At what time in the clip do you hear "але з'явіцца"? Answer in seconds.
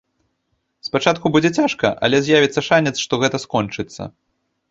2.07-2.65